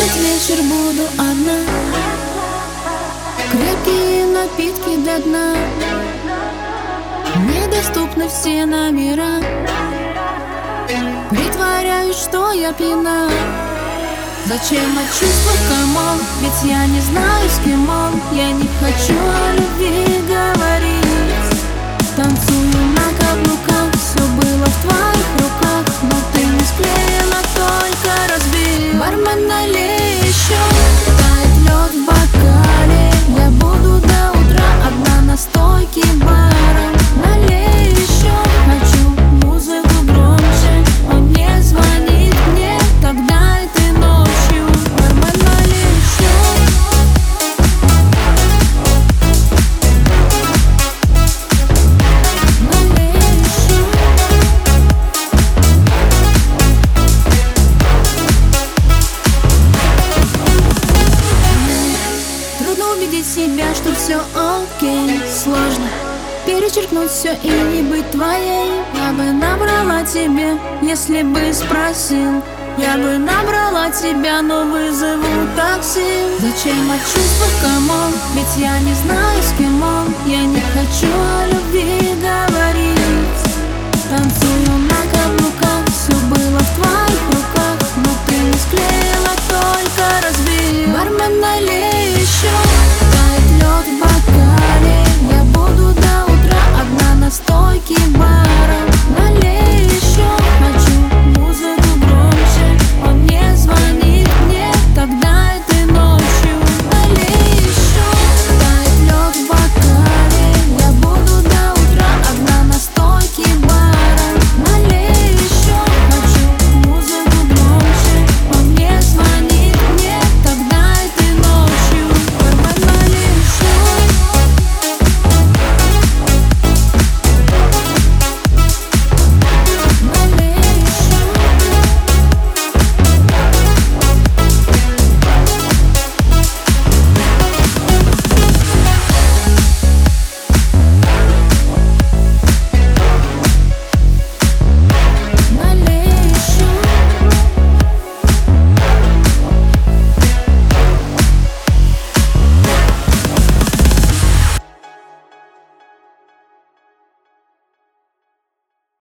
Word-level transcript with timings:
Этот 0.00 0.16
вечер 0.18 0.62
буду 0.62 1.02
одна. 1.14 1.58
Крепкие 3.50 4.26
напитки 4.26 4.96
для 4.96 5.18
дна. 5.18 5.54
Недоступны 7.48 8.28
все 8.28 8.64
номера. 8.64 9.42
Притворяюсь, 11.30 12.16
что 12.16 12.52
я 12.52 12.72
пьяна 12.72 13.28
Зачем 14.46 14.96
эти 14.96 15.10
чувства, 15.18 15.52
come 15.68 15.98
on? 15.98 16.20
Ведь 16.42 16.70
я 16.70 16.86
не 16.86 17.00
знаю, 17.00 17.50
с 17.50 17.58
кем 17.64 17.90
он. 17.90 18.20
Я 18.32 18.52
не 18.52 18.68
хочу 18.80 19.18
о 19.18 19.52
любви 19.56 20.20
говорить 20.28 20.57
убедить 63.08 63.26
себя, 63.26 63.74
что 63.74 63.94
все 63.94 64.16
окей. 64.34 65.20
Сложно 65.28 65.86
перечеркнуть 66.46 67.10
все 67.10 67.34
и 67.42 67.48
не 67.48 67.82
быть 67.82 68.10
твоей. 68.10 68.70
Я 68.94 69.12
бы 69.12 69.32
набрала 69.32 70.02
тебе, 70.04 70.58
если 70.82 71.22
бы 71.22 71.52
спросил. 71.52 72.42
Я 72.78 72.96
бы 72.96 73.18
набрала 73.18 73.90
тебя, 73.90 74.40
но 74.40 74.64
вызову 74.64 75.26
такси. 75.56 76.00
Зачем 76.38 76.90
эти 76.90 77.00
чувства, 77.00 77.46
come 77.60 77.90
on? 77.90 78.12
Ведь 78.34 78.56
я 78.56 78.78
не 78.80 78.94
знаю, 78.94 79.42
с 79.42 79.52
кем 79.58 79.82
он. 79.82 80.14
Я 80.26 80.44
не 80.44 80.60
хочу 80.60 81.12